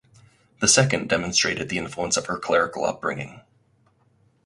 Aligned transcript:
The 0.61 0.67
second 0.67 1.09
demonstrated 1.09 1.69
the 1.69 1.77
influence 1.77 2.17
of 2.17 2.25
her 2.25 2.39
clerical 2.39 2.85
upbringing. 2.85 3.41